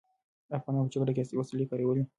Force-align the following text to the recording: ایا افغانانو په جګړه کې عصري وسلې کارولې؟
ایا 0.47 0.55
افغانانو 0.59 0.87
په 0.87 0.93
جګړه 0.93 1.11
کې 1.13 1.21
عصري 1.23 1.37
وسلې 1.37 1.69
کارولې؟ 1.71 2.03